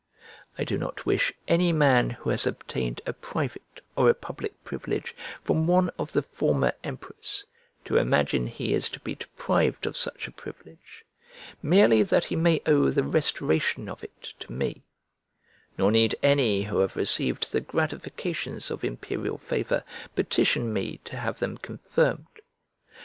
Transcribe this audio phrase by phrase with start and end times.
[0.57, 5.15] I do not wish any man who has obtained a private or a public privilege
[5.43, 7.45] from one of the former emperors
[7.85, 11.05] to imagine he is to be deprived of such a privilege,
[11.61, 14.81] merely that he may owe the restoration of it to me;
[15.77, 19.83] nor need any who have received the gratifications of imperial favour
[20.15, 22.39] petition me to have them confirmed.